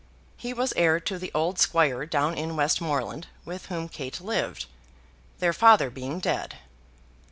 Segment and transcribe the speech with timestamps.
[0.35, 4.65] He was heir to the old squire down in Westmoreland, with whom Kate lived,
[5.37, 6.57] their father being dead.